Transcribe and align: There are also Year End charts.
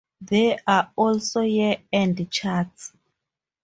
There 0.21 0.57
are 0.65 0.91
also 0.97 1.41
Year 1.41 1.77
End 1.93 2.31
charts. 2.31 2.91